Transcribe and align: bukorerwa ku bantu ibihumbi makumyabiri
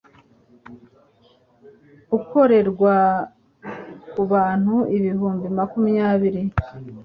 bukorerwa 2.09 2.95
ku 4.11 4.21
bantu 4.31 4.75
ibihumbi 4.97 5.45
makumyabiri 5.57 6.41